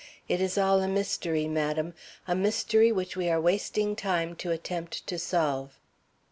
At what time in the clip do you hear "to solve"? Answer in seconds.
5.05-5.77